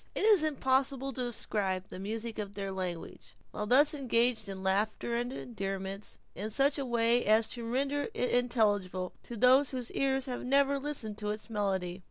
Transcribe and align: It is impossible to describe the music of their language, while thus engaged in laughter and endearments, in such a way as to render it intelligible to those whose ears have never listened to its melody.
It 0.15 0.23
is 0.25 0.41
impossible 0.43 1.13
to 1.13 1.21
describe 1.25 1.89
the 1.91 1.99
music 1.99 2.39
of 2.39 2.55
their 2.55 2.71
language, 2.71 3.35
while 3.51 3.67
thus 3.67 3.93
engaged 3.93 4.49
in 4.49 4.63
laughter 4.63 5.13
and 5.13 5.31
endearments, 5.31 6.17
in 6.33 6.49
such 6.49 6.79
a 6.79 6.85
way 6.87 7.23
as 7.23 7.47
to 7.49 7.63
render 7.71 8.07
it 8.15 8.31
intelligible 8.31 9.13
to 9.21 9.37
those 9.37 9.69
whose 9.69 9.91
ears 9.91 10.25
have 10.25 10.43
never 10.43 10.79
listened 10.79 11.19
to 11.19 11.29
its 11.29 11.51
melody. 11.51 11.99